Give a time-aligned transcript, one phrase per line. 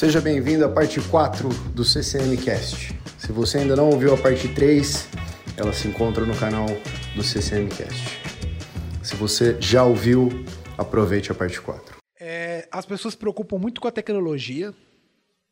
[0.00, 2.98] Seja bem-vindo à parte 4 do CCM Cast.
[3.18, 5.06] Se você ainda não ouviu a parte 3,
[5.58, 6.64] ela se encontra no canal
[7.14, 8.18] do CCM Cast.
[9.04, 10.30] Se você já ouviu,
[10.78, 11.98] aproveite a parte 4.
[12.18, 14.74] É, as pessoas se preocupam muito com a tecnologia,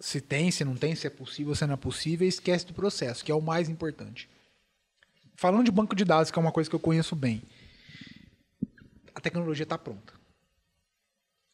[0.01, 2.73] se tem, se não tem, se é possível, se não é possível, e esquece do
[2.73, 4.31] processo, que é o mais importante.
[5.37, 7.43] Falando de banco de dados, que é uma coisa que eu conheço bem,
[9.15, 10.15] a tecnologia está pronta.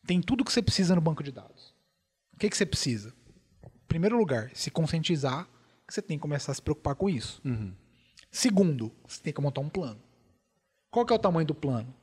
[0.06, 1.73] Tem tudo que você precisa no banco de dados.
[2.34, 3.14] O que, que você precisa?
[3.64, 5.48] Em primeiro lugar, se conscientizar
[5.86, 7.40] que você tem que começar a se preocupar com isso.
[8.30, 10.00] Segundo, você tem que montar um plano.
[10.90, 11.94] Qual que é o tamanho do plano?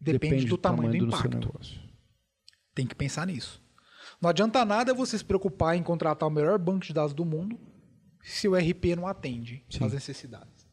[0.00, 1.80] Depende, do, tamanho, do seu impacto.
[2.74, 3.62] Tem que pensar nisso.
[4.20, 7.58] Não adianta nada você se preocupar em contratar o melhor banco de dados do mundo
[8.22, 10.66] se o RP não atende às necessidades.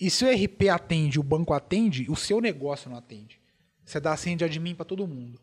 [0.00, 3.40] E se o RP atende, o banco atende, o seu negócio não atende.
[3.84, 5.40] Você dá senha de admin para todo mundo.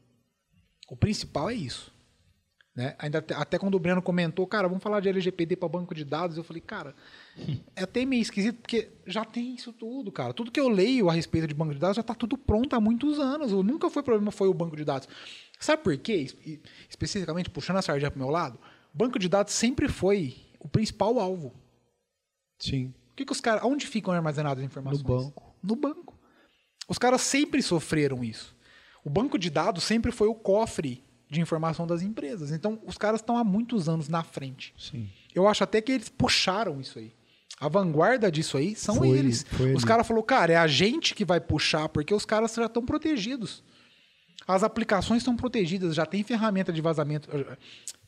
[0.89, 1.91] O principal é isso.
[2.75, 2.95] Né?
[2.97, 6.03] Ainda até, até quando o Breno comentou, cara, vamos falar de LGPD para banco de
[6.03, 6.95] dados, eu falei, cara,
[7.75, 10.33] é até meio esquisito, porque já tem isso tudo, cara.
[10.33, 12.79] Tudo que eu leio a respeito de banco de dados já está tudo pronto há
[12.79, 13.51] muitos anos.
[13.51, 15.07] Nunca foi problema, foi o banco de dados.
[15.59, 16.13] Sabe por quê?
[16.13, 18.59] Es- Especificamente, puxando a sardinha para o meu lado,
[18.91, 21.53] banco de dados sempre foi o principal alvo.
[22.59, 22.93] Sim.
[23.11, 23.63] O que, que os caras.
[23.63, 25.03] Onde ficam armazenadas as informações?
[25.03, 25.55] No banco.
[25.61, 26.19] No banco.
[26.87, 28.55] Os caras sempre sofreram isso.
[29.05, 31.02] O banco de dados sempre foi o cofre
[31.33, 32.51] de informação das empresas.
[32.51, 34.73] Então, os caras estão há muitos anos na frente.
[34.77, 35.09] Sim.
[35.33, 37.11] Eu acho até que eles puxaram isso aí.
[37.59, 39.45] A vanguarda disso aí são Foi- eles.
[39.49, 42.65] foi Os caras falaram, cara, é a gente que vai puxar, porque os caras já
[42.65, 43.63] estão protegidos.
[44.47, 47.57] As aplicações estão protegidas, já tem ferramenta de vazamento eh,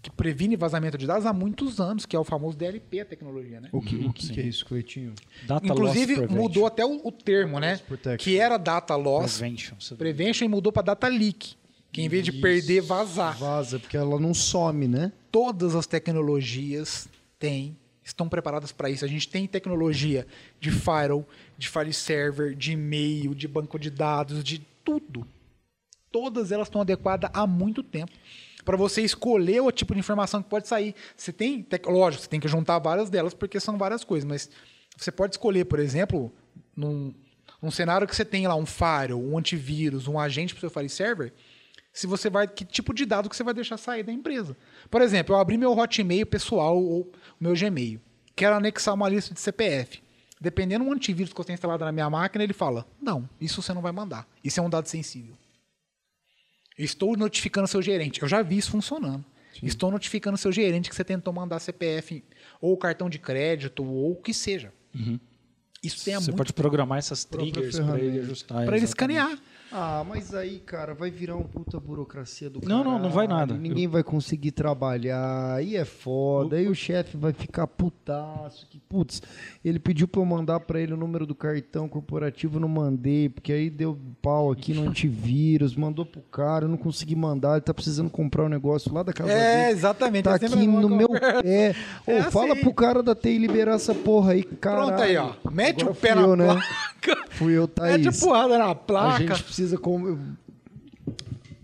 [0.02, 3.62] que previne vazamento de dados há muitos anos, que é o famoso DLP, a tecnologia,
[3.62, 3.70] né?
[3.72, 5.14] O que, o que, que é isso, Cleitinho?
[5.48, 7.78] Data Inclusive, mudou até o, o termo, né?
[7.88, 8.18] Protection.
[8.18, 9.78] Que era data loss Prevention.
[9.98, 11.56] Prevention e mudou para data leak.
[11.96, 13.38] Que em vez de perder, vazar.
[13.38, 15.14] Vaza, porque ela não some, né?
[15.32, 17.08] Todas as tecnologias
[17.40, 19.06] têm, estão preparadas para isso.
[19.06, 20.28] A gente tem tecnologia
[20.60, 21.26] de firewall,
[21.58, 25.26] de file server, de e-mail, de banco de dados, de tudo.
[26.12, 28.12] Todas elas estão adequadas há muito tempo.
[28.66, 30.94] Para você escolher o tipo de informação que pode sair.
[31.16, 34.50] Você tem, lógico, você tem que juntar várias delas porque são várias coisas, mas
[34.98, 36.30] você pode escolher, por exemplo,
[36.76, 37.16] num,
[37.62, 40.70] num cenário que você tem lá um firewall, um antivírus, um agente para o seu
[40.70, 41.32] file server,
[41.96, 44.56] se você vai que tipo de dado que você vai deixar sair da empresa.
[44.92, 48.02] Por exemplo, eu abri meu Hotmail pessoal ou o meu Gmail,
[48.36, 50.04] quero anexar uma lista de CPF.
[50.40, 53.74] Dependendo do antivírus que eu tenho instalado na minha máquina, ele fala: "Não, isso você
[53.74, 54.28] não vai mandar.
[54.44, 55.36] Isso é um dado sensível."
[56.78, 58.22] Estou notificando seu gerente.
[58.22, 59.24] Eu já vi isso funcionando.
[59.64, 62.22] Estou notificando seu gerente que você tentou mandar CPF
[62.60, 64.74] ou cartão de crédito ou o que seja.
[65.82, 68.66] Isso tem Você muito pode programar essas triggers para ele ajustar.
[68.66, 69.40] para ele escanear.
[69.72, 73.48] Ah, mas aí, cara, vai virar um puta burocracia do Não, não, não vai caralho,
[73.54, 73.60] nada.
[73.60, 79.22] Ninguém vai conseguir trabalhar, aí é foda, aí o chefe vai ficar putaço, que putz,
[79.64, 83.28] ele pediu pra eu mandar pra ele o número do cartão corporativo, eu não mandei,
[83.28, 87.62] porque aí deu pau aqui no antivírus, mandou pro cara, eu não consegui mandar, ele
[87.62, 89.72] tá precisando comprar um negócio lá da casa É, dele.
[89.78, 90.24] exatamente.
[90.24, 91.44] Tá é aqui no meu conversa.
[91.44, 91.76] pé.
[92.08, 92.62] Ô, É fala assim.
[92.62, 94.88] pro cara da TI liberar essa porra aí, caralho.
[94.88, 95.34] Pronto aí, ó.
[95.52, 96.48] Mete Agora o pé na eu, né?
[97.36, 98.04] Fui eu, Thaís.
[98.06, 99.20] Mete a porrada na A placa.
[99.36, 100.18] gente precisa como.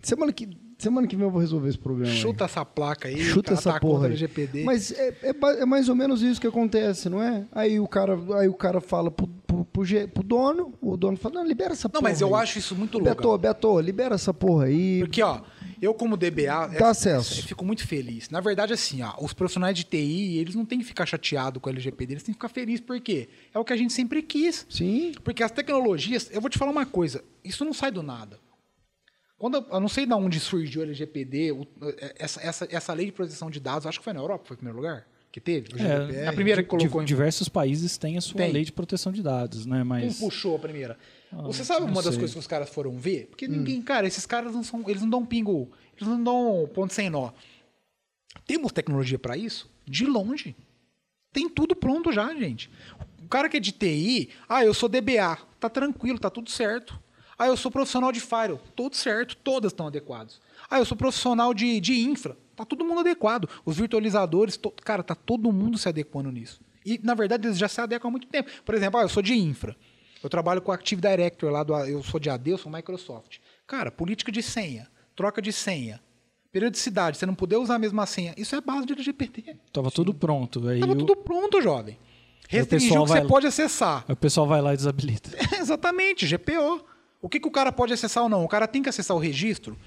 [0.02, 2.12] Semana que, semana que vem eu vou resolver esse problema.
[2.12, 2.18] aí.
[2.18, 3.22] Chuta essa placa aí.
[3.24, 4.12] Chuta cara essa tá porra aí.
[4.14, 4.64] LGPD.
[4.64, 7.46] Mas é, é é mais ou menos isso que acontece, não é?
[7.52, 9.84] Aí o cara, aí o cara fala pro, pro, pro
[10.14, 12.44] pro dono, o dono fala, não, libera essa Não, porra mas eu aí.
[12.44, 13.09] acho isso muito louco.
[13.16, 15.00] Beto, Beto, libera essa porra aí.
[15.00, 15.40] Porque, ó,
[15.81, 16.68] eu como DBA...
[16.80, 17.40] Dá acesso.
[17.40, 18.30] Eu fico muito feliz.
[18.30, 21.69] Na verdade, assim, ó, os profissionais de TI, eles não têm que ficar chateados com
[21.69, 22.81] o LGPD, eles têm que ficar felizes.
[22.81, 23.28] Por quê?
[23.53, 24.66] É o que a gente sempre quis.
[24.70, 25.14] Sim.
[25.24, 28.40] Porque as tecnologias, eu vou te falar uma coisa, isso não sai do nada.
[29.38, 31.66] Quando eu, eu não sei de onde surgiu o LGPD, o-
[32.20, 34.58] essa, essa, essa lei de proteção de dados, acho que foi na Europa, foi o
[34.58, 35.70] primeiro lugar que teve.
[35.74, 36.16] O GDPR.
[36.16, 38.52] É, a primeira que colocou em Diversos países têm a sua Tem.
[38.52, 39.78] lei de proteção de dados, né?
[39.78, 40.96] Quem Mas puxou a primeira?
[41.34, 42.17] Ah, Você sabe uma das sei.
[42.20, 43.28] coisas que os caras foram ver?
[43.28, 43.52] Porque Hum.
[43.52, 47.09] ninguém, cara, esses caras não são, eles não dão pingo, eles não dão ponto sem
[47.09, 47.32] nó.
[48.46, 49.70] Temos tecnologia para isso?
[49.85, 50.56] De longe.
[51.34, 52.70] Tem tudo pronto já, gente.
[53.23, 57.00] O cara que é de TI, ah, eu sou DBA, tá tranquilo, tá tudo certo.
[57.38, 60.40] Ah, eu sou profissional de firewall, tudo certo, todas estão adequadas.
[60.70, 63.50] Ah, eu sou profissional de, de infra, tá todo mundo adequado.
[63.66, 66.61] Os virtualizadores, to- cara, tá todo mundo se adequando nisso.
[66.85, 68.50] E, na verdade, eles já se adequam há muito tempo.
[68.64, 69.76] Por exemplo, ah, eu sou de infra.
[70.23, 71.76] Eu trabalho com o Active Directory lá do.
[71.78, 73.38] Eu sou de AD, eu sou Microsoft.
[73.66, 76.00] Cara, política de senha, troca de senha,
[76.52, 78.34] periodicidade, você não poder usar a mesma senha.
[78.38, 79.56] Isso é base de LGPD.
[79.72, 80.68] tava tudo pronto.
[80.68, 81.97] Aí Tava o, tudo pronto, jovem.
[82.50, 84.06] Restringiu pessoal o que você vai- pode acessar.
[84.08, 85.32] aí o pessoal vai lá e desabilita.
[85.58, 86.85] Exatamente, GPO.
[87.22, 88.44] O que, que o cara pode acessar ou não?
[88.44, 89.78] O cara tem que acessar o registro.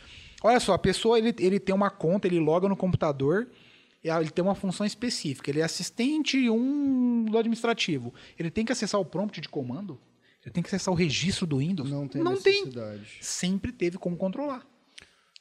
[0.42, 3.48] Olha só, a pessoa ele, ele tem uma conta, ele loga no computador,
[4.02, 5.50] ele tem uma função específica.
[5.50, 8.14] Ele é assistente um do administrativo.
[8.38, 9.98] Ele tem que acessar o prompt de comando?
[10.44, 11.90] Ele tem que acessar o registro do Windows?
[11.90, 12.64] Não tem Não tem.
[12.64, 13.18] necessidade.
[13.20, 14.66] Sempre teve como controlar.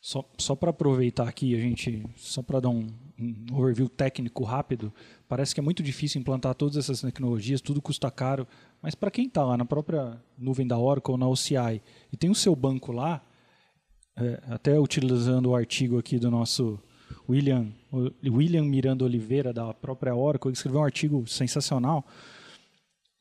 [0.01, 4.93] Só, só para aproveitar aqui, a gente, só para dar um, um overview técnico rápido,
[5.29, 8.45] parece que é muito difícil implantar todas essas tecnologias, tudo custa caro,
[8.81, 12.35] mas para quem está lá na própria nuvem da Oracle, na OCI, e tem o
[12.35, 13.21] seu banco lá,
[14.17, 16.77] é, até utilizando o artigo aqui do nosso
[17.29, 17.71] William,
[18.25, 22.05] William Miranda Oliveira, da própria Oracle, ele escreveu um artigo sensacional,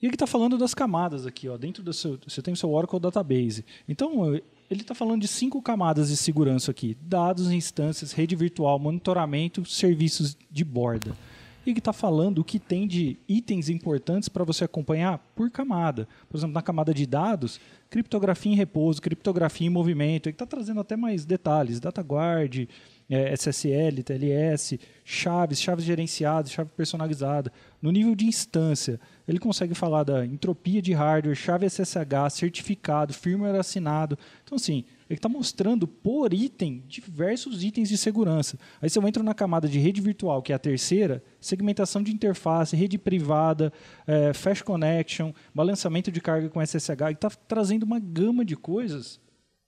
[0.02, 2.68] e ele está falando das camadas aqui, ó, dentro do seu, você tem o seu
[2.72, 3.64] Oracle Database.
[3.88, 4.34] Então,
[4.68, 10.36] ele está falando de cinco camadas de segurança aqui: dados, instâncias, rede virtual, monitoramento, serviços
[10.50, 11.16] de borda.
[11.64, 16.08] E ele está falando o que tem de itens importantes para você acompanhar por camada.
[16.28, 20.26] Por exemplo, na camada de dados, criptografia em repouso, criptografia em movimento.
[20.26, 22.68] Ele está trazendo até mais detalhes: DataGuard,
[23.12, 27.52] é, SSL, TLS, chaves, chaves gerenciadas, chave personalizada.
[27.82, 28.98] No nível de instância,
[29.28, 34.18] ele consegue falar da entropia de hardware, chave SSH, certificado, firmware assinado.
[34.42, 38.58] Então, assim, ele está mostrando por item diversos itens de segurança.
[38.80, 42.74] Aí você entra na camada de rede virtual, que é a terceira, segmentação de interface,
[42.74, 43.70] rede privada,
[44.06, 46.88] é, fast connection, balanceamento de carga com SSH.
[47.02, 49.20] Ele está trazendo uma gama de coisas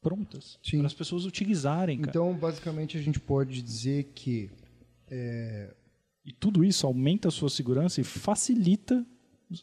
[0.05, 0.79] prontas Sim.
[0.79, 1.99] para as pessoas utilizarem.
[1.99, 2.11] Cara.
[2.11, 4.51] Então, basicamente, a gente pode dizer que
[6.27, 9.05] E tudo isso aumenta a sua segurança e facilita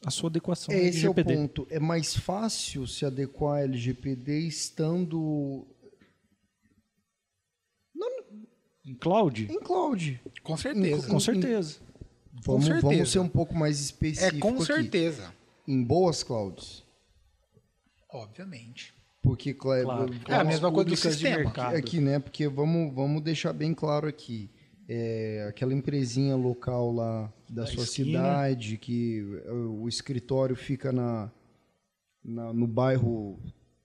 [0.05, 1.35] a sua adequação ao esse é o LGPD.
[1.35, 1.67] ponto.
[1.69, 5.65] É mais fácil se adequar a LGPD estando
[8.85, 9.47] Em cloud?
[9.51, 10.19] em cloud.
[10.43, 11.07] Com certeza.
[11.07, 11.79] Com certeza.
[12.43, 12.87] Vamos, certeza.
[12.87, 14.65] vamos ser um pouco mais É específico com aqui.
[14.65, 15.33] certeza.
[15.67, 16.83] Em boas clouds.
[18.09, 18.93] Obviamente.
[19.21, 20.13] Porque cla- Claro.
[20.27, 21.43] É a mesma coisa do públicas de sistema.
[21.43, 21.75] mercado.
[21.75, 22.19] aqui, né?
[22.19, 24.49] Porque vamos, vamos deixar bem claro aqui.
[24.89, 28.19] É, aquela empresinha local lá da, Da sua esquina.
[28.19, 31.31] cidade, que o, o escritório fica na,
[32.23, 33.39] na- no bairro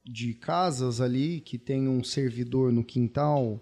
[0.05, 3.61] de casas ali, que tem um servidor no quintal.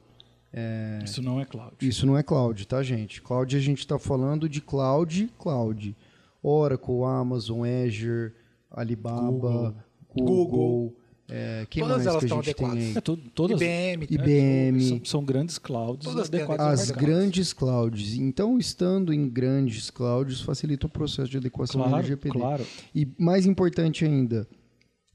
[1.04, 1.74] Isso não é cloud.
[1.82, 3.20] Isso não é cloud, tá, gente?
[3.20, 5.96] Cloud a gente está falando de cloud, cloud.
[6.40, 8.32] Oracle, Amazon, Azure,
[8.70, 9.74] Alibaba, Google.
[10.14, 10.96] Google.
[11.28, 12.76] É, quem Todas mais elas que a estão adequadas.
[12.84, 12.96] aí?
[12.96, 14.06] É, to- todas IBM.
[14.10, 14.80] IBM.
[14.88, 18.14] são, são grandes clouds Todas adequadas As grandes clouds.
[18.14, 22.38] Então, estando em grandes clouds, facilita o processo de adequação Claro, LGPD.
[22.38, 22.66] claro.
[22.94, 24.46] E mais importante ainda,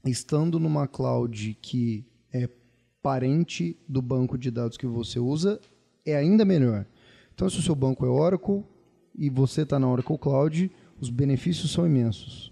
[0.04, 2.48] estando numa cloud que é
[3.02, 5.60] parente do banco de dados que você usa,
[6.04, 6.86] é ainda melhor.
[7.34, 8.62] Então, se o seu banco é Oracle
[9.16, 10.70] e você está na Oracle Cloud,
[11.00, 12.49] os benefícios são imensos.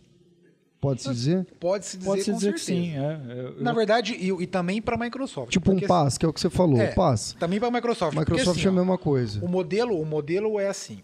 [0.80, 1.44] Pode-se dizer?
[1.58, 2.82] Pode-se dizer, Pode-se com dizer que certeza.
[2.82, 2.96] sim.
[2.96, 5.50] É, eu- Na verdade, e, e também para a Microsoft.
[5.50, 6.80] Tipo um porque- PAS, que é o que você falou.
[6.80, 7.34] É, PAS.
[7.38, 8.14] Também para a Microsoft.
[8.14, 9.44] porque, Microsoft assim, é a mesma coisa.
[9.44, 11.02] O modelo, o modelo é assim.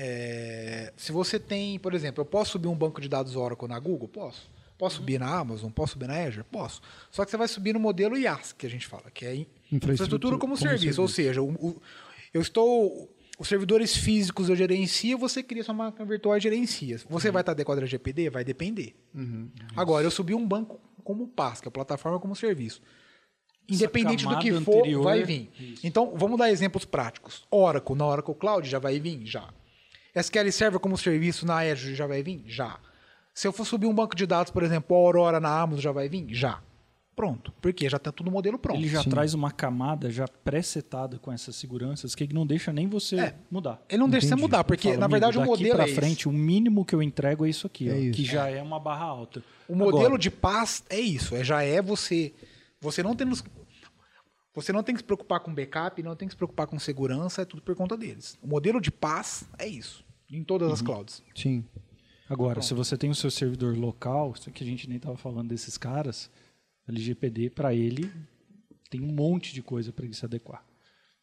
[0.00, 3.78] é, se você tem, por exemplo, eu posso subir um banco de dados Oracle na
[3.80, 4.06] Google?
[4.08, 4.48] Posso.
[4.78, 5.70] Posso subir na Amazon?
[5.72, 6.44] Posso subir na Azure?
[6.52, 6.80] Posso.
[7.10, 9.46] Só que você vai subir no modelo IaaS, que a gente fala, que é in-
[9.72, 11.02] infraestrutura como, serviço.
[11.02, 11.82] Ou seja, o- o-
[12.32, 13.12] eu estou.
[13.38, 16.98] Os servidores físicos eu gerencio, você cria sua máquina virtual e gerencia.
[17.08, 18.30] Você vai estar adequado ao LGPD?
[18.30, 18.96] Vai depender.
[19.76, 22.82] Agora, eu subi um banco como PaaS, que é a plataforma como serviço.
[23.68, 25.50] Independente do que for, anterior, vai vir.
[25.84, 27.46] Então, vamos dar exemplos práticos.
[27.50, 29.24] Oracle, na Oracle Cloud já vai vir?
[29.24, 29.48] Já.
[30.14, 32.42] SQL Server como serviço na Azure já vai vir?
[32.46, 32.80] Já.
[33.32, 35.92] Se eu for subir um banco de dados, por exemplo, a Aurora na Amazon já
[35.92, 36.26] vai vir?
[36.34, 36.60] Já.
[37.18, 37.52] Pronto.
[37.60, 38.78] Porque já está tudo modelo pronto.
[38.78, 39.10] Ele já Sim.
[39.10, 43.34] traz uma camada já pré-setada com essas seguranças que não deixa nem você É.
[43.50, 43.82] mudar.
[43.88, 44.42] Ele não deixa você Entendi.
[44.42, 46.94] mudar, porque Fala, na verdade amigo, o daqui modelo pra é frente, o mínimo que
[46.94, 48.12] eu entrego é isso aqui, É ó, isso.
[48.16, 48.62] que já é.
[48.62, 49.42] uma barra alta.
[49.68, 51.34] O modelo Agora, de paz é isso.
[51.34, 52.32] É, já é você.
[52.80, 53.26] Você não tem
[54.54, 57.42] Você não tem que se preocupar com backup, não tem que se preocupar com segurança,
[57.42, 58.38] é tudo por conta deles.
[58.42, 60.04] O modelo de paz é isso.
[60.30, 60.74] Em todas Uhum.
[60.74, 61.22] as clouds.
[61.34, 61.64] Sim.
[62.28, 65.48] Agora, se você tem o seu servidor local, isso que a gente nem estava falando
[65.48, 66.30] desses caras,
[66.88, 68.10] LGPD para ele
[68.90, 70.64] tem um monte de coisa para ele se adequar.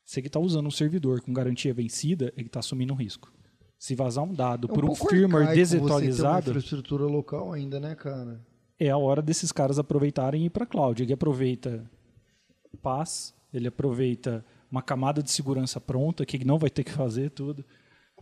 [0.06, 3.32] Se ele está usando um servidor com garantia vencida, ele está assumindo um risco.
[3.78, 7.80] Se vazar um dado É por um firmware arcaico Você uma desatualizado, infraestrutura local ainda,
[7.80, 8.40] né, cara?
[8.80, 11.02] é a hora desses caras aproveitarem e ir para cloud.
[11.02, 11.90] Ele aproveita
[12.82, 17.32] paz, ele aproveita uma camada de segurança pronta, que ele não vai ter que fazer
[17.32, 17.64] tudo.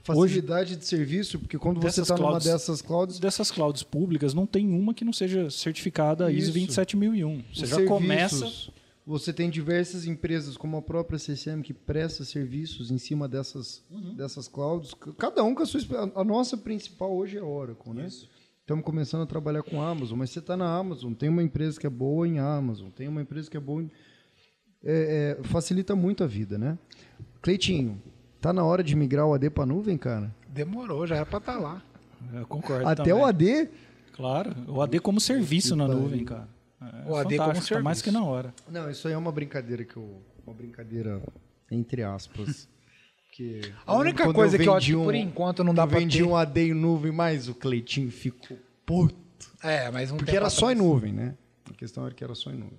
[0.03, 4.67] Facilidade de serviço, porque quando você está numa dessas clouds, Dessas clouds públicas, não tem
[4.69, 6.53] uma que não seja certificada ISO Isso.
[6.53, 7.43] 27001.
[7.53, 8.71] Você os já começa
[9.05, 14.13] Você tem diversas empresas, como a própria CCM, que presta serviços em cima dessas, Uhum.
[14.15, 14.93] dessas clouds.
[15.17, 15.81] Cada um com a sua.
[16.15, 18.07] A nossa principal hoje é Oracle, né?
[18.07, 21.77] Estamos começando a trabalhar com a Amazon, mas você está na Amazon, tem uma empresa
[21.77, 23.91] que é boa em Amazon, tem uma empresa que é boa em.
[24.83, 26.77] é, é, facilita muito a vida, né?
[27.41, 28.01] Cleitinho,
[28.43, 30.29] Tá na hora de migrar o AD pra nuvem, cara?
[30.49, 31.81] Demorou, já era pra estar lá.
[32.33, 33.13] Eu concordo Até também.
[33.13, 33.69] o AD?
[34.11, 36.49] Claro, o AD como serviço na nuvem, cara.
[36.81, 38.03] É O AD como tá mais serviço.
[38.03, 38.53] que na hora.
[38.69, 40.21] Não, isso aí é uma brincadeira que eu.
[40.45, 41.21] Uma brincadeira
[41.71, 42.67] entre aspas.
[43.35, 46.19] Que A única coisa que eu acho que por enquanto não dá eu pra vendi
[46.19, 49.15] ter- um AD em nuvem, mas o Cleitinho ficou puto.
[49.63, 51.35] É, mas um Porque era só em nuvem, né?
[51.67, 52.77] A questão era que era só em nuvem.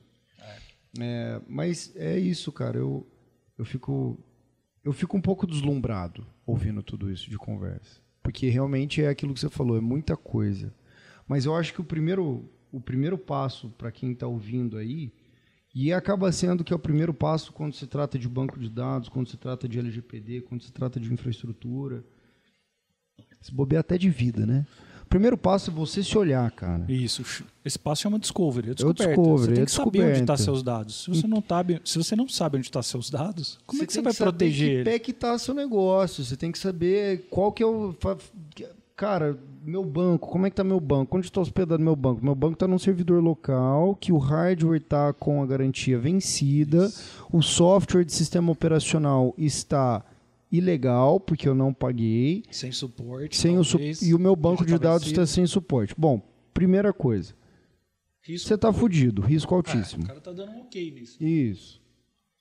[1.00, 2.78] É, mas é isso, cara.
[2.78, 3.04] Eu,
[3.58, 4.16] eu fico
[4.84, 9.40] eu fico um pouco deslumbrado ouvindo tudo isso de conversa, porque realmente é aquilo que
[9.40, 10.72] você falou, é muita coisa.
[11.26, 15.12] Mas eu acho que o primeiro o primeiro passo para quem está ouvindo aí
[15.72, 19.08] e acaba sendo que é o primeiro passo quando se trata de banco de dados,
[19.08, 22.04] quando se trata de LGPD, quando se trata de infraestrutura,
[23.40, 24.66] se bobear até de vida, né?
[25.14, 26.84] O primeiro passo é você se olhar, cara.
[26.88, 27.46] Isso.
[27.64, 28.70] Esse passo chama discovery.
[28.70, 29.06] É descoberta.
[29.06, 30.42] discovery, você tem é que saber onde estão descoberta.
[30.42, 31.04] seus dados.
[31.04, 33.92] Se você não sabe, se você não sabe onde estão seus dados, como é que
[33.92, 34.84] você vai saber proteger que ele?
[34.84, 36.24] pé que tá seu negócio.
[36.24, 37.94] Você tem que saber qual que é o...
[38.96, 41.16] Cara, meu banco, como é que tá meu banco?
[41.16, 42.24] Onde está hospedado meu banco?
[42.24, 46.92] Meu banco está num servidor local, que o hardware está com a garantia vencida,
[47.32, 50.04] o software de sistema operacional está
[50.56, 53.36] ilegal, porque eu não paguei, Sem suporte.
[53.36, 55.94] sem o su- e o meu banco de tá dados está sem suporte.
[55.98, 56.20] Bom,
[56.52, 57.34] primeira coisa,
[58.22, 58.48] Risco.
[58.48, 60.04] você está fudido, risco altíssimo.
[60.04, 61.22] O cara tá dando um ok nisso.
[61.22, 61.82] Isso.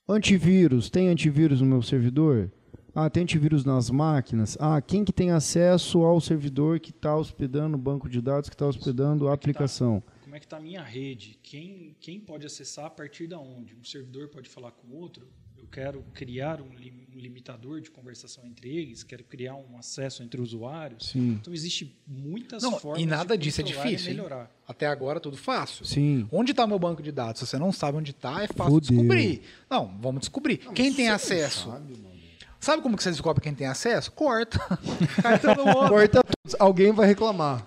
[0.08, 2.52] Antivírus, tem antivírus no meu servidor?
[2.94, 4.56] Ah, tem antivírus nas máquinas?
[4.60, 8.54] Ah, quem que tem acesso ao servidor que está hospedando o banco de dados, que
[8.54, 10.02] está hospedando a aplicação?
[10.22, 11.38] Como é que tá a minha rede?
[11.42, 13.74] Quem, quem pode acessar a partir da onde?
[13.74, 15.26] Um servidor pode falar com o outro?
[15.64, 19.02] Eu quero criar um, lim- limitador de conversação entre eles?
[19.02, 21.08] Quero criar um acesso entre usuários?
[21.08, 21.38] Sim.
[21.40, 24.10] Então, existe muitas Não, formas e nada de disso é difícil.
[24.10, 24.16] hein?
[24.16, 24.50] melhorar.
[24.68, 25.86] Até agora tudo fácil.
[25.86, 26.28] Sim.
[26.30, 27.40] Onde está meu banco de dados?
[27.40, 28.90] Se você não sabe onde está, é fácil Fudeu.
[28.90, 29.42] descobrir.
[29.70, 30.58] Não, vamos descobrir.
[30.74, 31.72] quem tem acesso?
[32.60, 34.12] Sabe como que você descobre quem tem acesso?
[34.12, 34.58] Corta.
[35.22, 35.54] Corta
[36.22, 36.60] todos.
[36.60, 37.66] Alguém vai reclamar.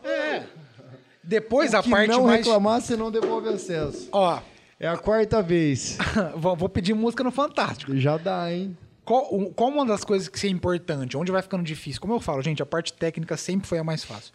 [1.23, 2.37] Depois O a que parte não mais.
[2.45, 4.07] reclamar, você não devolve acesso.
[4.11, 4.39] Ó,
[4.79, 5.97] É a quarta vez.
[6.35, 7.95] vou pedir música no Fantástico.
[7.97, 8.77] Já dá, hein?
[9.03, 11.15] Qual, qual uma das coisas que é importante?
[11.15, 12.01] Onde vai ficando difícil?
[12.01, 14.33] Como eu falo, gente, a parte técnica sempre foi a mais fácil.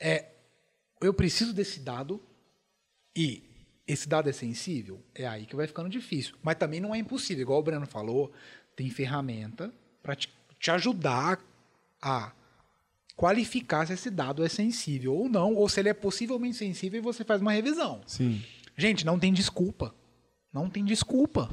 [0.00, 0.26] É,
[1.00, 2.20] eu preciso desse dado
[3.14, 3.42] e
[3.86, 5.00] esse dado é sensível?
[5.14, 6.34] É aí que vai ficando difícil.
[6.42, 7.42] Mas também não é impossível.
[7.42, 8.32] Igual o Breno falou,
[8.74, 10.28] tem ferramenta para te,
[10.58, 11.38] te ajudar
[12.00, 12.32] a
[13.14, 17.02] qualificar se esse dado é sensível ou não, ou se ele é possivelmente sensível e
[17.02, 18.00] você faz uma revisão.
[18.06, 18.42] Sim.
[18.76, 19.94] Gente, não tem desculpa.
[20.52, 21.48] Não tem desculpa.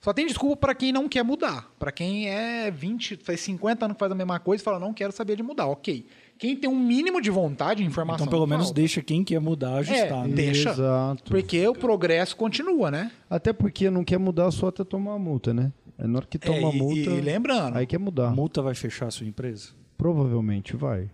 [0.00, 1.70] Só tem desculpa para quem não quer mudar.
[1.78, 4.92] Para quem é 20, faz 50 anos que faz a mesma coisa e fala, não
[4.92, 5.66] quero saber de mudar.
[5.66, 6.06] Ok.
[6.38, 8.26] Quem tem um mínimo de vontade, informação.
[8.26, 8.80] Então, pelo menos falta.
[8.80, 10.24] deixa quem quer mudar ajustar.
[10.24, 10.34] É, né?
[10.34, 10.70] Deixa.
[10.70, 11.30] Exato.
[11.30, 13.12] Porque o progresso continua, né?
[13.30, 15.72] Até porque não quer mudar só até tomar a multa, né?
[15.96, 16.98] É na hora que toma É, e- multa.
[17.10, 18.28] e lembrando, Aí quer mudar.
[18.28, 19.68] A multa vai fechar a sua empresa?
[19.96, 21.08] Provavelmente vai.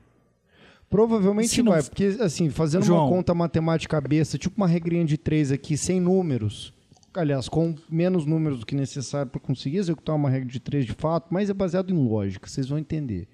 [0.91, 3.05] Provavelmente Se não- vai, porque assim, fazendo João.
[3.07, 6.75] uma conta matemática besta, tipo uma regrinha de três aqui, sem números,
[7.15, 10.93] aliás, com menos números do que necessário para conseguir executar uma regra de três de
[10.93, 13.29] fato, mas é baseado em lógica, vocês vão entender.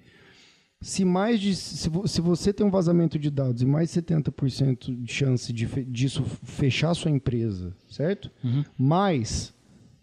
[0.79, 4.95] Se mais de se, se você tem um vazamento de dados e mais de 70%
[5.03, 8.29] de chance de fe- disso fechar sua empresa, certo?
[8.77, 9.51] Mais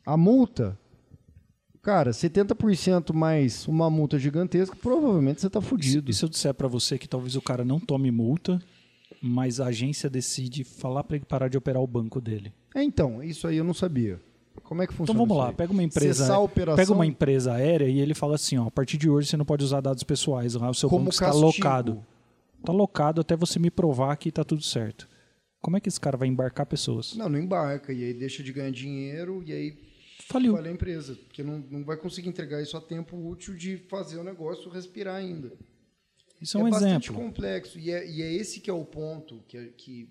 [0.04, 0.76] a multa,
[1.84, 6.10] cara, 70% mais uma multa gigantesca, provavelmente você está fudido.
[6.10, 8.58] E se eu disser para você que talvez o cara não tome multa,
[9.22, 12.54] mas a agência decide falar para ele parar de operar o banco dele?
[12.74, 14.18] É, então, isso aí eu não sabia.
[14.62, 17.04] Como é que funciona Então vamos lá, pega uma empresa, Cessar a operação pega uma
[17.04, 19.82] empresa aérea e ele fala assim, ó, a partir de hoje você não pode usar
[19.82, 21.46] dados pessoais, lá o seu Como banco está castigo.
[21.46, 22.06] locado.
[22.60, 25.06] Está locado até você me provar que está tudo certo.
[25.60, 27.14] Como é que esse cara vai embarcar pessoas?
[27.14, 27.92] Não, não embarca.
[27.92, 29.76] E aí deixa de ganhar dinheiro e aí
[30.28, 30.54] Faliu.
[30.54, 31.14] falha a empresa.
[31.16, 35.16] Porque não, não vai conseguir entregar isso a tempo útil de fazer o negócio respirar
[35.16, 35.52] ainda.
[36.40, 37.24] Isso é um bastante exemplo.
[37.24, 37.78] complexo.
[37.78, 40.10] E é, e é esse que é o ponto que, é- que,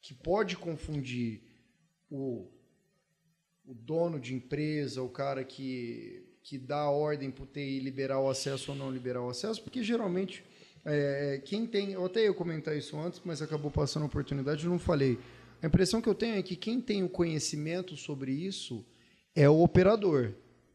[0.00, 1.42] que pode confundir
[2.10, 2.48] o,
[3.64, 8.20] o dono de empresa, o cara que, que dá a ordem para o TI liberar
[8.20, 10.44] o acesso ou não liberar o acesso, porque geralmente
[10.84, 11.92] é, quem tem.
[11.92, 15.18] Eu até ia comentar isso antes, mas acabou passando a oportunidade, eu não falei.
[15.62, 18.84] A impressão que eu tenho é que quem tem o conhecimento sobre isso
[19.36, 20.32] é o operador,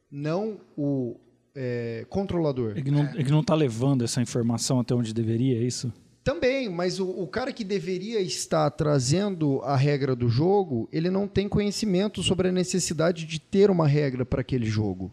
[0.10, 1.18] não o
[1.56, 2.74] é, controlador.
[2.78, 5.92] Ele não, ele não tá levando essa informação até onde deveria, é isso?
[6.24, 11.28] Também, mas o, o cara que deveria estar trazendo a regra do jogo, ele não
[11.28, 15.12] tem conhecimento sobre a necessidade de ter uma regra para aquele jogo.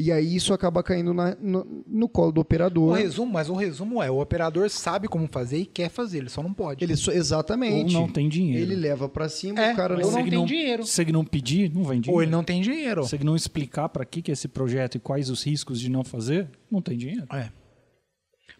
[0.00, 2.94] E aí isso acaba caindo na- no, no colo do operador.
[2.96, 6.40] resumo, mas o resumo é, o operador sabe como fazer e quer fazer, ele só
[6.40, 6.84] não pode.
[6.84, 7.96] Ele só- exatamente.
[7.96, 8.62] Ou não tem dinheiro.
[8.62, 10.86] Ele leva pra cima, É, o cara ou não, não Se tem não- dinheiro.
[10.86, 12.14] Se ele não pedir, não vem dinheiro.
[12.16, 13.02] Ou ele não tem dinheiro.
[13.04, 15.88] Se ele não explicar para que, que é esse projeto e quais os riscos de
[15.88, 17.26] não fazer, não tem dinheiro.
[17.32, 17.50] É.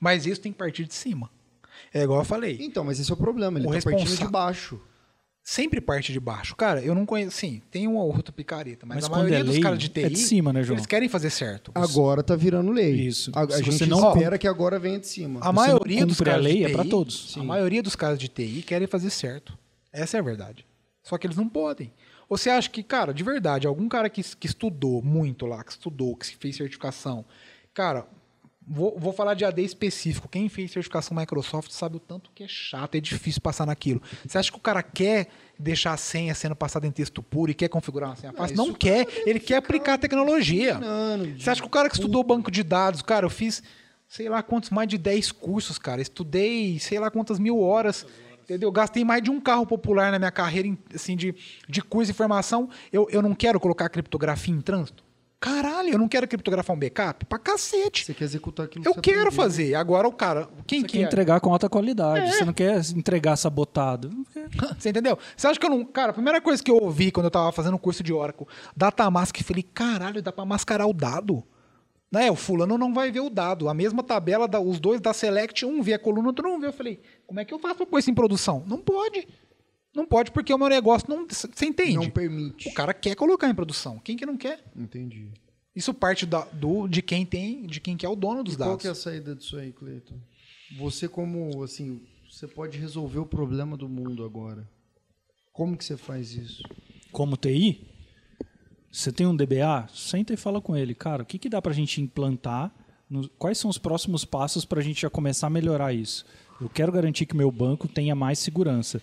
[0.00, 1.30] Mas isso tem que partir de cima.
[1.95, 2.59] É igual eu falei.
[2.61, 3.59] Então, mas esse é o problema.
[3.59, 4.80] Ele O tá partindo responsa- de baixo.
[5.50, 6.55] Sempre parte de baixo.
[6.55, 7.38] Cara, eu não conheço.
[7.38, 9.78] Sim, tem um ou outro picareta, mas, Mas a quando maioria é dos lei, caras
[9.78, 10.05] de TI.
[10.05, 10.76] é de cima, né, João?
[10.76, 11.73] Eles querem fazer certo.
[11.75, 12.93] Agora tá virando lei.
[12.93, 13.33] Isso.
[13.35, 15.40] A, a gente você não espera que agora venha de cima.
[15.43, 17.35] A maioria dos caras lei, de é TI, pra todos.
[17.38, 19.57] A maioria dos caras de TI querem fazer certo.
[19.90, 20.67] Essa é a verdade.
[21.02, 21.95] Só que eles não podem.
[22.28, 25.71] Ou Você acha que, cara, de verdade, algum cara que, que estudou muito lá, que
[25.73, 27.25] estudou, que fez certificação,
[27.73, 28.07] cara,
[28.69, 30.29] vou, vou falar de AD específico.
[30.29, 34.01] Quem fez certificação Microsoft sabe o tanto que é chato, é difícil passar naquilo.
[34.27, 37.55] Você acha que o cara quer deixar a senha sendo passada em texto puro e
[37.55, 38.55] quer configurar uma senha fácil?
[38.55, 39.07] isso Não quer.
[39.27, 40.79] Ele quer aplicar a tecnologia.
[41.39, 43.63] Você acha que o cara que estudou banco de dados, cara, eu fiz
[44.07, 46.01] sei lá quantos, mais de 10 cursos, cara.
[46.01, 48.07] Estudei sei lá quantas mil horas.
[48.45, 48.73] Entendeu?
[48.73, 51.35] Gastei mais de um carro popular na minha carreira em- assim, de,
[51.69, 52.71] de curso e formação.
[52.91, 55.05] Eu, eu não quero colocar criptografia em trânsito.
[55.40, 57.25] Caralho, eu não quero criptografar um backup?
[57.26, 58.04] Pra cacete.
[58.04, 59.42] Você quer executar aquilo Eu que você quero aprendeu.
[59.45, 59.75] fazer.
[59.76, 60.49] Agora o cara.
[60.66, 61.07] Quem Você que quer é?
[61.07, 62.26] entregar com alta qualidade.
[62.26, 62.33] É.
[62.33, 64.11] Você não quer entregar sabotado.
[64.76, 65.16] Você entendeu?
[65.37, 65.85] Você acha que eu não.
[65.85, 68.47] Cara, a primeira coisa que eu ouvi quando eu tava fazendo o curso de Oracle,
[68.76, 71.45] Datamask, eu falei, caralho, dá pra mascarar o dado.
[72.11, 72.30] Né?
[72.30, 73.68] O fulano não vai ver o dado.
[73.68, 76.66] A mesma tabela, da- os dois da Select, um vê a coluna, outro não vê.
[76.66, 78.64] Eu falei, como é que eu faço pra pôr isso em produção?
[78.66, 79.28] Não pode.
[79.95, 81.26] Não pode porque o meu negócio não.
[81.28, 81.95] Você entende?
[81.97, 82.68] Não permite.
[82.68, 83.99] O cara quer colocar em produção.
[83.99, 84.62] Quem que não quer?
[84.76, 85.30] Entendi.
[85.75, 88.57] Isso parte da- do, de quem tem, de quem que é o dono dos E
[88.57, 88.83] qual dados.
[88.83, 90.18] que é a saída disso aí, Cleiton?
[90.78, 94.68] Você como, assim, você pode resolver o problema do mundo agora.
[95.52, 96.62] Como que você faz isso?
[97.11, 97.87] Como TI,
[98.92, 100.95] você tem um DBA, senta e fala com ele.
[100.95, 102.73] Cara, o que, que dá pra gente implantar?
[103.09, 106.25] No- quais são os próximos passos para a gente já começar a melhorar isso?
[106.61, 109.00] Eu quero garantir que meu banco tenha mais segurança.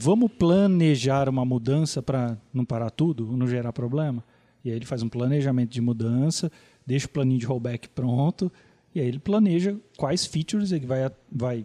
[0.00, 4.22] Vamos planejar uma mudança para não parar tudo, não gerar problema?
[4.64, 6.52] E aí ele faz um planejamento de mudança,
[6.86, 8.50] deixa o planinho de rollback pronto,
[8.94, 11.64] e aí ele planeja quais features ele vai, vai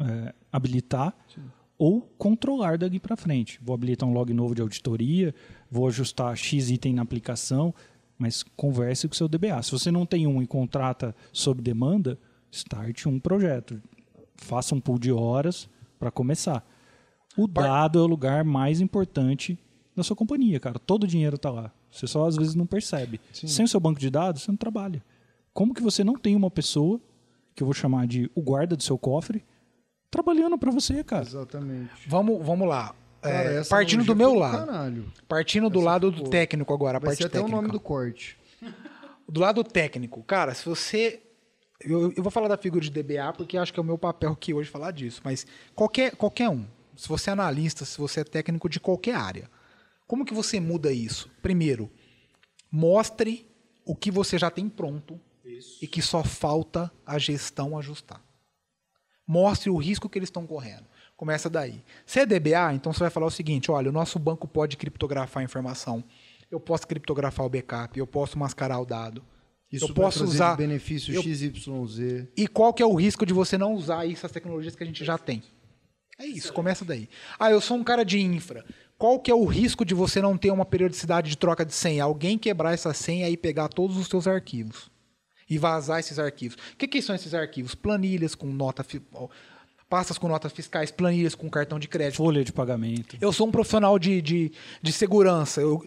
[0.00, 1.16] é, habilitar
[1.78, 3.60] ou controlar daqui para frente.
[3.62, 5.32] Vou habilitar um log novo de auditoria,
[5.70, 7.72] vou ajustar X item na aplicação,
[8.18, 9.62] mas converse com o seu DBA.
[9.62, 12.18] Se você não tem um e contrata sob demanda,
[12.50, 13.80] start um projeto.
[14.34, 16.64] Faça um pool de horas para começar.
[17.36, 19.58] O dado é o lugar mais importante
[19.96, 20.78] da sua companhia, cara.
[20.78, 21.70] Todo o dinheiro está lá.
[21.90, 23.20] Você só às vezes não percebe.
[23.32, 25.02] Sem o seu banco de dados, você não trabalha.
[25.52, 27.00] Como que você não tem uma pessoa,
[27.54, 29.44] que eu vou chamar de o guarda do seu cofre,
[30.10, 31.24] trabalhando para você, cara?
[31.24, 31.90] Exatamente.
[32.08, 32.94] Vamos, vamos lá.
[33.22, 34.66] É, Cara, essa partindo do meu foi lado.
[34.66, 35.12] Caralho.
[35.26, 36.24] Partindo do Essa lado ficou.
[36.24, 37.56] do técnico agora, a Vai parte ser até técnica.
[37.56, 38.36] o nome do corte.
[39.28, 41.22] Do lado técnico, cara, se você.
[41.80, 44.32] Eu, eu vou falar da figura de DBA porque acho que é o meu papel
[44.32, 48.24] aqui hoje falar disso, mas qualquer, qualquer um, se você é analista, se você é
[48.24, 49.50] técnico de qualquer área,
[50.06, 51.30] como que você muda isso?
[51.42, 51.90] Primeiro,
[52.70, 53.48] mostre
[53.84, 55.20] o que você já tem pronto
[55.80, 58.22] e que só falta a gestão ajustar.
[59.26, 60.84] Mostre o risco que eles estão correndo.
[61.16, 61.82] Começa daí.
[62.04, 65.40] Se é DBA, então você vai falar o seguinte: olha, o nosso banco pode criptografar
[65.40, 66.04] a informação.
[66.50, 69.24] Eu posso criptografar o backup, eu posso mascarar o dado.
[69.76, 70.56] Isso eu posso usar.
[70.56, 72.28] benefício eu- XYZ.
[72.36, 75.04] E qual que é o risco de você não usar essas tecnologias que a gente
[75.04, 75.42] já tem?
[76.18, 77.08] É isso, começa daí.
[77.38, 78.64] Ah, eu sou um cara de infra.
[78.96, 82.04] Qual que é o risco de você não ter uma periodicidade de troca de senha?
[82.04, 84.88] Alguém quebrar essa senha e pegar todos os seus arquivos
[85.50, 86.56] e vazar esses arquivos.
[86.72, 87.74] O que, que são esses arquivos?
[87.74, 88.86] Planilhas com nota,
[89.88, 92.16] pastas com notas fiscais, planilhas com cartão de crédito.
[92.18, 93.16] Folha de pagamento.
[93.20, 95.60] Eu sou um profissional de, de, de segurança.
[95.60, 95.84] Eu,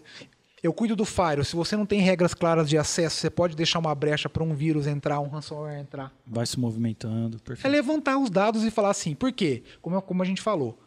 [0.62, 1.44] eu cuido do Fire.
[1.44, 4.54] Se você não tem regras claras de acesso, você pode deixar uma brecha para um
[4.54, 6.12] vírus entrar, um ransomware entrar.
[6.26, 7.36] Vai se movimentando.
[7.36, 7.72] É Perfeito.
[7.72, 9.62] levantar os dados e falar assim, por quê?
[9.80, 10.78] Como, como a gente falou,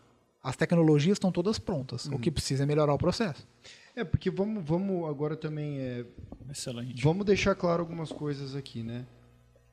[0.43, 2.07] as tecnologias estão todas prontas.
[2.07, 3.47] O que precisa é melhorar o processo.
[3.95, 5.79] É, porque vamos, vamos agora também.
[5.79, 6.05] é,
[6.49, 7.01] Excelente.
[7.03, 9.05] vamos deixar claro algumas coisas aqui, né?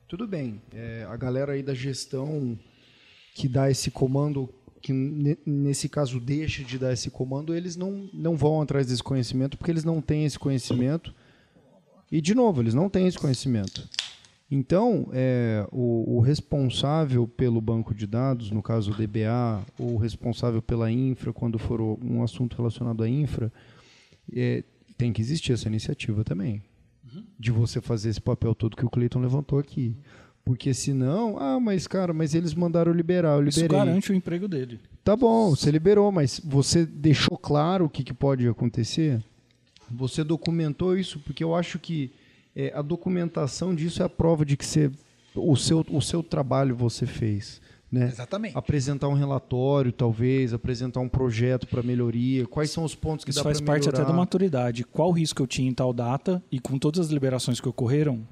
[0.07, 0.61] Tudo bem.
[0.73, 2.57] é, a galera aí da gestão
[3.33, 4.49] que dá esse comando,
[4.81, 9.03] que ne- nesse caso deixa de dar esse comando, eles não, não vão atrás desse
[9.03, 11.13] conhecimento porque eles não têm esse conhecimento.
[12.11, 13.87] E, de novo, eles não têm esse conhecimento.
[14.51, 19.97] Então, é, o, o responsável pelo banco de dados, no caso o DBA, ou o
[19.97, 23.53] responsável pela infra, quando for um assunto relacionado à infra,
[24.33, 24.63] é,
[24.97, 26.63] tem que existir essa iniciativa também.
[27.39, 29.95] De você fazer esse papel todo que o Cleiton levantou aqui.
[30.49, 33.85] Porque senão, ah, mas cara, mas eles mandaram liberar, eu Isso liberei.
[33.85, 34.79] garante o emprego dele.
[35.03, 39.21] Tá bom, você liberou, mas você deixou claro o que, que pode acontecer?
[39.91, 42.11] Você documentou isso porque eu acho que
[42.55, 44.89] é, a documentação disso é a prova de que você,
[45.35, 47.61] o, seu, o seu trabalho você fez.
[47.91, 48.07] Né?
[48.07, 48.57] Exatamente.
[48.57, 52.47] Apresentar um relatório, talvez, apresentar um projeto para melhoria.
[52.47, 54.01] Quais são os pontos que Isso dá faz para parte melhorar?
[54.01, 54.83] até da maturidade.
[54.83, 58.25] Qual risco eu tinha em tal data e com todas as liberações que ocorreram,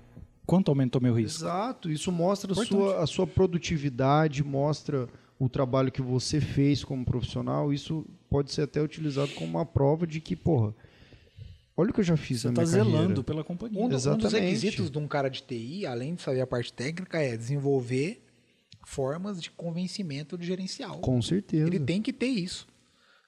[0.47, 1.43] quanto aumentou meu risco?
[1.43, 5.07] Exato, isso mostra a sua, a sua produtividade, mostra
[5.38, 7.71] o trabalho que você fez como profissional.
[7.71, 10.73] Isso pode ser até utilizado como uma prova de que, porra,
[11.75, 12.99] olha o que eu já fiz Você na está minha carreira.
[13.01, 13.77] zelando pela companhia.
[13.77, 14.39] Um, do- um dos Exatamente.
[14.41, 18.23] requisitos de um cara de TI, além de saber a parte técnica, é desenvolver
[18.86, 20.99] formas de convencimento de gerencial.
[20.99, 21.67] Com certeza.
[21.67, 22.65] Ele tem que ter isso.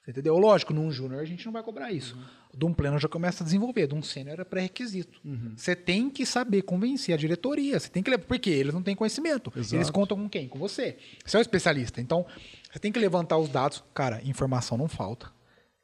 [0.04, 0.36] Você entendeu?
[0.38, 2.16] Lógico, num júnior a gente não vai cobrar isso.
[2.56, 5.20] De um pleno já começa a desenvolver, de um sênior é pré-requisito.
[5.24, 5.52] Uhum.
[5.56, 7.78] Você tem que saber convencer a diretoria.
[7.78, 9.52] Você tem que levar, porque eles não têm conhecimento.
[9.56, 9.76] Exato.
[9.76, 10.48] Eles contam com quem?
[10.48, 10.96] Com você.
[11.24, 12.00] Você é o especialista.
[12.00, 12.26] Então,
[12.72, 13.84] você tem que levantar os dados.
[13.94, 15.30] Cara, informação não falta.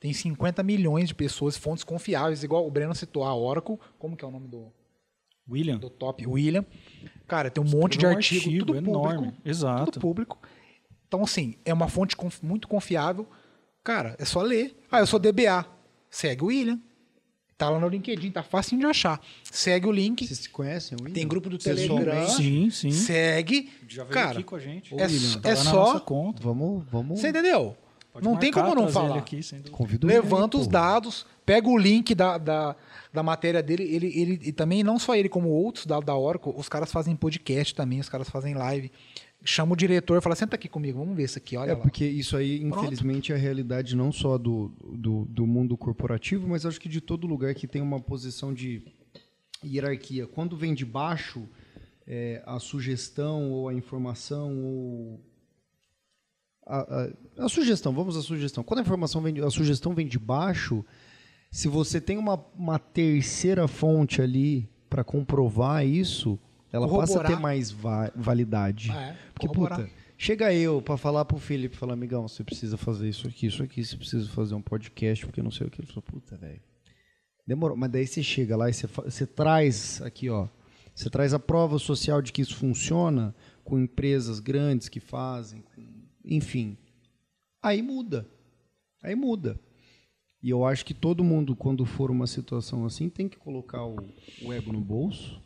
[0.01, 3.79] Tem 50 milhões de pessoas, fontes confiáveis, igual o Breno citou, a Oracle.
[3.99, 4.73] Como que é o nome do,
[5.49, 6.27] William, do top?
[6.27, 6.65] William.
[7.29, 9.19] Cara, tem um monte de um artigo, artigo tudo enorme.
[9.29, 9.43] público.
[9.49, 9.93] Exato.
[9.93, 10.39] Tudo público.
[11.07, 13.27] Então, assim, é uma fonte conf- muito confiável.
[13.85, 14.77] Cara, é só ler.
[14.91, 15.65] Ah, eu sou DBA.
[16.17, 16.81] Segue o William.
[17.59, 19.21] Tá lá no LinkedIn, tá fácil de achar.
[19.45, 20.27] Segue o link.
[20.27, 21.13] Vocês se conhecem, William?
[21.15, 21.59] Tem grupo do?
[21.59, 22.27] Telegram.
[22.29, 22.91] Sim, sim.
[22.91, 23.71] Segue.
[23.87, 24.95] Já veio Cara, aqui com a gente.
[24.95, 26.01] é, William, Tá é lá na só.
[26.01, 26.43] conta.
[26.43, 27.21] Vamos, vamos.
[27.21, 27.77] Você entendeu?
[28.15, 29.19] Pode não tem como não falar.
[29.19, 29.41] Aqui.
[29.71, 30.73] Convido ele Levanta os pô.
[30.73, 32.75] dados, pega o link da, da,
[33.13, 33.83] da matéria dele.
[33.83, 37.15] Ele, ele, e também, não só ele, como outros da, da Oracle, os caras fazem
[37.15, 38.91] podcast também, os caras fazem live.
[39.49, 41.81] Chama o diretor e fala: senta aqui comigo, vamos ver isso aqui, olha É lá.
[41.81, 42.79] porque isso aí, Pronto.
[42.85, 47.01] infelizmente, é a realidade não só do, do, do mundo corporativo, mas acho que de
[47.01, 48.83] todo lugar que tem uma posição de
[49.65, 50.27] hierarquia.
[50.27, 51.49] Quando vem de baixo,
[52.07, 55.21] é, a sugestão ou a informação ou
[56.67, 58.65] a, a- a sugestão, vamos à sugestão.
[58.65, 60.85] Quando a informação vem, de- a sugestão vem de baixo,
[61.51, 66.39] se você tem uma, uma terceira fonte ali para comprovar isso,
[66.77, 68.91] ela passa a ter mais va- validade.
[68.93, 69.17] Ah, é?
[69.33, 73.47] Porque, puta, chega eu pra falar pro Felipe, falar, amigão, você precisa fazer isso aqui,
[73.47, 75.81] isso aqui, você precisa fazer um podcast, porque não sei o que.
[75.81, 76.61] Ele falou, puta, velho.
[77.47, 77.77] Demorou.
[77.77, 80.49] Mas daí você chega lá e você, você traz aqui, ó.
[80.95, 85.63] Você traz a prova social de que isso funciona com empresas grandes que fazem,
[86.25, 86.77] enfim.
[87.63, 88.27] Aí muda.
[89.03, 89.61] Aí muda.
[90.43, 93.97] E eu acho que todo mundo, quando for uma situação assim, tem que colocar o,
[94.43, 95.43] o ego no bolso,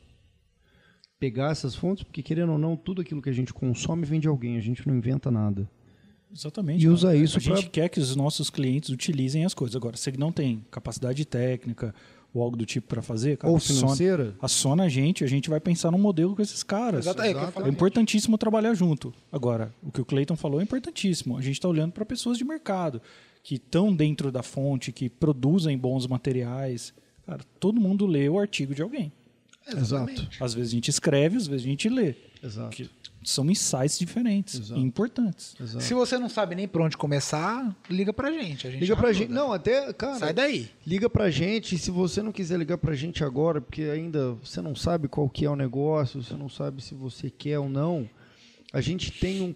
[1.21, 4.27] pegar essas fontes, porque querendo ou não, tudo aquilo que a gente consome vem de
[4.27, 5.69] alguém, a gente não inventa nada.
[6.35, 6.83] Exatamente.
[6.85, 9.77] E usa isso A gente pra- quer que os nossos clientes utilizem as coisas.
[9.77, 11.95] Agora, se ele não tem capacidade técnica
[12.33, 14.35] ou algo do tipo para fazer, cara, ou aciona- financeira.
[14.41, 17.05] aciona a gente, a gente vai pensar num modelo com esses caras.
[17.05, 17.33] Exato, é.
[17.33, 19.13] É importantíssimo trabalhar junto.
[19.33, 21.37] Agora, o que o Clayton falou é importantíssimo.
[21.37, 23.03] A gente está olhando para pessoas de mercado
[23.43, 26.95] que estão dentro da fonte, que produzem bons materiais.
[27.27, 29.13] Cara, todo mundo lê o artigo de alguém.
[29.79, 30.43] Exatamente.
[30.43, 32.15] Às vezes a gente escreve, às vezes a gente lê.
[32.43, 32.71] Exato.
[32.77, 32.89] Que
[33.23, 34.81] são insights diferentes Exato.
[34.81, 35.55] e importantes.
[35.61, 35.85] Exato.
[35.85, 38.67] Se você não sabe nem por onde começar, liga pra gente.
[38.67, 39.25] A gente Liga pra ajuda.
[39.27, 39.35] gente.
[39.35, 40.15] Não, até, cara.
[40.19, 40.71] Sai daí.
[40.87, 44.63] Liga pra gente, e se você não quiser ligar pra gente agora, porque ainda você
[44.63, 48.09] não sabe qual que é o negócio, você não sabe se você quer ou não,
[48.73, 49.55] a gente tem um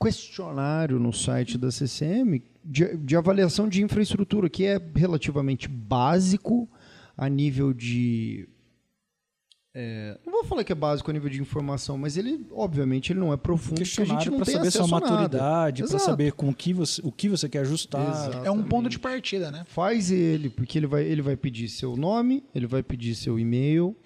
[0.00, 6.68] questionário no site da CCM de, de avaliação de infraestrutura, que é relativamente básico
[7.16, 8.48] a nível de.
[9.76, 13.18] É, não vou falar que é básico a nível de informação, mas ele, obviamente, ele
[13.18, 16.32] não é profundo, porque a gente Questionário não para tem saber sua maturidade, para saber
[16.32, 18.08] com o que você, o que você quer ajustar.
[18.08, 18.46] Exato.
[18.46, 19.64] É um ponto de partida, né?
[19.66, 23.96] Faz ele, porque ele vai, ele vai pedir seu nome, ele vai pedir seu e-mail,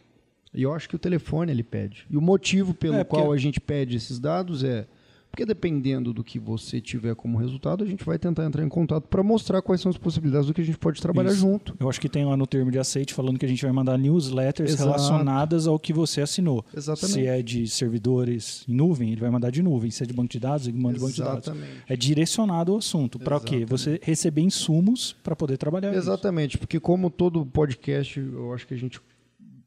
[0.54, 2.06] e eu acho que o telefone ele pede.
[2.08, 4.86] E o motivo pelo É, porque- qual a gente pede esses dados é
[5.30, 9.06] porque dependendo do que você tiver como resultado, a gente vai tentar entrar em contato
[9.08, 11.40] para mostrar quais são as possibilidades do que a gente pode trabalhar Isso.
[11.40, 11.76] junto.
[11.78, 13.96] Eu acho que tem lá no termo de aceite falando que a gente vai mandar
[13.98, 14.90] newsletters Exato.
[14.90, 16.64] relacionadas ao que você assinou.
[16.74, 17.12] Exatamente.
[17.12, 19.90] Se é de servidores em nuvem, ele vai mandar de nuvem.
[19.90, 21.46] Se é de banco de dados, ele manda de banco de dados.
[21.46, 21.82] Exatamente.
[21.88, 23.18] É direcionado ao assunto.
[23.18, 23.64] Para o quê?
[23.66, 25.90] Você receber insumos para poder trabalhar.
[25.90, 25.98] isso.
[25.98, 29.00] Exatamente, porque como todo podcast, eu acho que a gente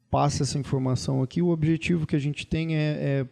[0.09, 3.27] passa essa informação aqui, o objetivo que a gente tem é, é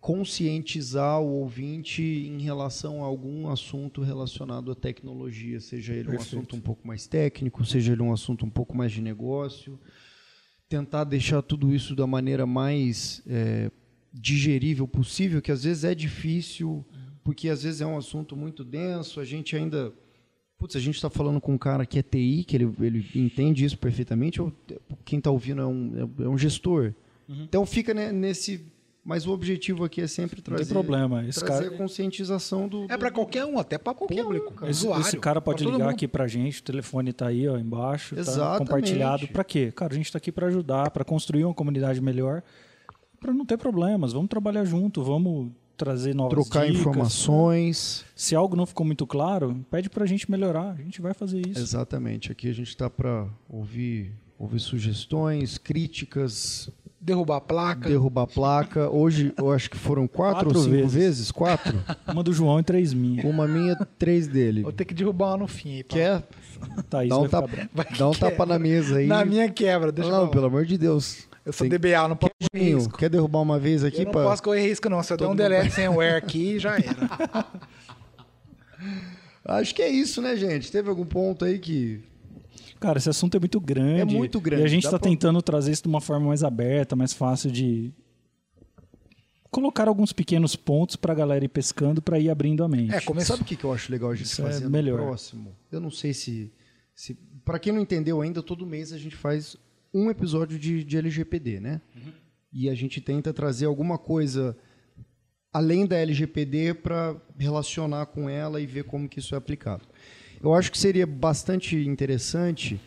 [0.00, 6.36] conscientizar o ouvinte em relação a algum assunto relacionado à tecnologia, seja ele um Perfeito.
[6.38, 9.78] assunto um pouco mais técnico, seja ele um assunto um pouco mais de negócio,
[10.68, 13.70] tentar deixar tudo isso da maneira mais é,
[14.12, 16.84] digerível possível, que às vezes é difícil,
[17.24, 19.92] porque às vezes é um assunto muito denso, a gente ainda
[20.58, 23.64] Putz, a gente está falando com um cara que é TI, que ele, ele entende
[23.64, 24.52] isso perfeitamente, ou
[25.04, 26.92] quem está ouvindo é um, é um gestor.
[27.28, 28.66] Então fica ne- nesse
[29.08, 31.24] Mas o objetivo aqui é sempre Não trazer, tem problema.
[31.26, 32.84] Esse trazer cara, a conscientização do.
[32.90, 34.70] É para qualquer um, até para Qualquer um, público, cara.
[34.70, 38.14] esse, esse cara pode pra ligar aqui pra gente, o telefone tá aí, ó, embaixo,
[38.14, 39.26] tá compartilhado.
[39.28, 39.72] Pra quê?
[39.74, 42.42] Cara, a gente tá aqui pra ajudar, pra construir uma comunidade melhor,
[43.18, 44.12] pra não ter problemas.
[44.12, 46.78] Vamos trabalhar junto, vamos trazer novas trocar dicas.
[46.78, 48.04] informações.
[48.14, 50.72] Se algo não ficou muito claro, pede pra gente melhorar.
[50.78, 51.58] A gente vai fazer isso.
[51.58, 52.30] Exatamente.
[52.30, 57.88] Aqui a gente está para ouvir, ouvir sugestões, críticas, Derrubar a placa.
[57.88, 58.90] derrubar placa.
[58.90, 60.92] Hoje eu acho que foram quatro, Quatro ou cinco vezes.
[60.94, 61.30] vezes.
[61.30, 61.78] Quatro.
[62.12, 63.24] Uma do João e três minhas.
[63.24, 64.62] Uma minha, três dele.
[64.62, 65.76] Vou ter que derrubar uma no fim.
[65.76, 65.82] aí.
[65.84, 66.22] Quer?
[66.90, 67.70] Thaís Dá um, tapa, brava.
[67.72, 68.30] Vai que dá um quer.
[68.30, 69.06] tapa na mesa aí.
[69.06, 71.28] Na minha quebra, deixa eu não, pelo amor de Deus.
[71.46, 72.98] Eu sou Tem- DBA, não posso correr Juninho, risco.
[72.98, 74.00] Quer derrubar uma vez aqui?
[74.00, 75.00] Eu não pra- posso correr risco, não.
[75.02, 77.46] Se eu der um delete sem air aqui, já era.
[79.44, 80.70] Acho que é isso, né, gente?
[80.70, 82.00] Teve algum ponto aí que.
[82.80, 84.00] Cara, esse assunto é muito grande.
[84.00, 86.42] É muito grande, E a gente está pra- tentando trazer isso de uma forma mais
[86.44, 87.92] aberta, mais fácil de
[89.50, 92.94] colocar alguns pequenos pontos pra galera ir pescando pra ir abrindo a mente.
[92.94, 93.36] É, começou.
[93.36, 94.98] Sabe o que que eu acho legal a gente Isso é fazer no melhor.
[95.00, 95.56] próximo?
[95.72, 96.52] Eu não sei se.
[96.94, 97.14] se
[97.44, 99.56] para quem não entendeu ainda, todo mês a gente faz
[99.92, 101.80] um episódio de, de LGPD, né?
[102.52, 104.56] E a gente tenta trazer alguma coisa
[105.52, 109.87] além da LGPD para relacionar com ela e ver como que isso é aplicado.
[110.42, 112.80] Eu acho que seria bastante interessante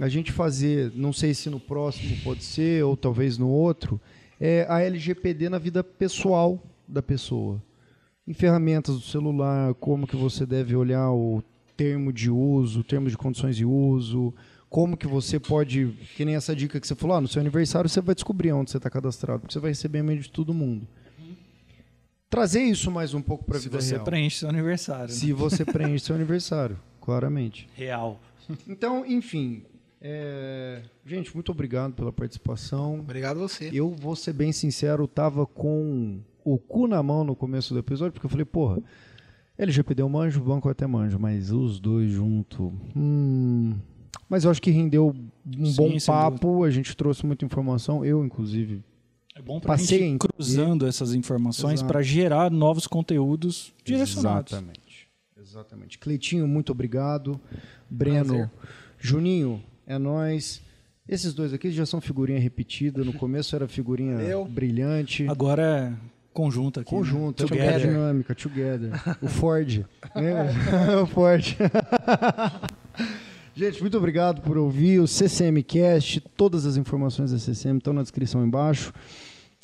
[0.00, 4.00] a gente fazer, não sei se no próximo pode ser, ou talvez no outro,
[4.40, 7.62] é a LGPD na vida pessoal da pessoa.
[8.26, 11.42] Em ferramentas do celular, como que você deve olhar o
[11.76, 14.34] termo de uso, o termo de condições de uso,
[14.68, 17.88] como que você pode, que nem essa dica que você falou, ah, no seu aniversário
[17.88, 20.86] você vai descobrir onde você está cadastrado, porque você vai receber e-mail de todo mundo.
[22.28, 24.04] Trazer isso mais um pouco para a Se vida você real.
[24.04, 25.02] preenche seu aniversário.
[25.06, 25.08] né?
[25.12, 27.68] Se você preenche seu aniversário, claramente.
[27.74, 28.20] Real.
[28.68, 29.62] Então, enfim,
[30.00, 32.98] é, gente, muito obrigado pela participação.
[33.00, 33.70] Obrigado a você.
[33.72, 38.12] Eu vou ser bem sincero, tava com o cu na mão no começo do episódio,
[38.12, 38.78] porque eu falei, porra,
[39.58, 42.72] LGPD eu manjo, banco eu até manjo, mas os dois junto.
[42.94, 43.74] Hum.
[44.28, 45.14] Mas eu acho que rendeu
[45.46, 48.82] um Sim, bom papo, a gente trouxe muita informação, eu inclusive.
[49.36, 54.54] É bom pra Passei a gente cruzando essas informações pra gerar novos conteúdos direcionados.
[54.54, 55.08] Exatamente.
[55.38, 55.98] Exatamente.
[55.98, 57.38] Cleitinho, muito obrigado.
[57.88, 58.50] Breno, Prazer.
[58.98, 60.62] Juninho, é nós.
[61.06, 63.04] Esses dois aqui já são figurinha repetida.
[63.04, 64.16] No começo era figurinha
[64.48, 65.28] brilhante.
[65.28, 65.92] Agora é
[66.32, 66.94] conjunto aqui.
[66.94, 66.98] né?
[66.98, 67.80] Conjunto, é Together.
[67.80, 68.90] dinâmica, together.
[69.20, 69.84] O Ford.
[70.14, 70.50] Lembra?
[71.04, 71.44] o Ford.
[73.58, 76.20] Gente, muito obrigado por ouvir o CCM Cast.
[76.36, 78.92] Todas as informações da CCM estão na descrição embaixo.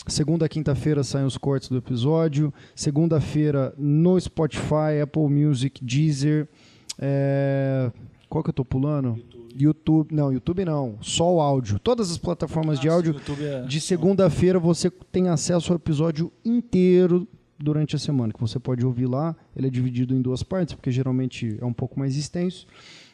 [0.07, 2.53] Segunda, quinta-feira saem os cortes do episódio.
[2.75, 6.49] Segunda-feira no Spotify, Apple Music, Deezer.
[6.99, 7.93] É...
[8.31, 9.23] Qual que eu tô pulando?
[9.55, 10.15] YouTube.
[10.15, 10.97] Não, YouTube não.
[11.03, 11.79] Só o áudio.
[11.79, 13.13] Todas as plataformas de Ah, áudio.
[13.13, 17.29] YouTube é- De segunda-feira você tem acesso ao episódio inteiro
[17.59, 19.37] durante a semana, que você pode ouvir lá.
[19.55, 22.67] Ele é dividido em duas partes, porque geralmente é um pouco mais extenso.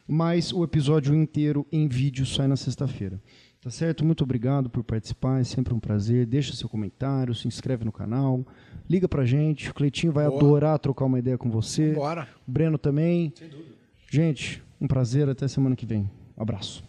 [0.09, 3.21] Mas o episódio inteiro em vídeo sai na sexta-feira.
[3.61, 4.05] Tá certo?
[4.05, 6.25] Muito obrigado por participar, é sempre um prazer.
[6.25, 8.47] Deixa seu comentário, se inscreve no canal,
[8.89, 9.71] liga pra gente.
[9.71, 10.39] O Cleitinho vai Boa.
[10.39, 11.93] adorar trocar uma ideia com você.
[11.93, 12.27] Bora.
[12.47, 13.35] O Breno também.
[14.11, 15.29] Gente, um prazer.
[15.29, 16.09] Até semana que vem.
[16.37, 16.88] Abraço.